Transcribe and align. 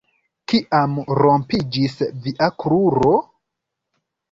Kiam 0.53 0.95
rompiĝis 1.19 1.95
via 2.25 2.51
kruro? 2.65 3.15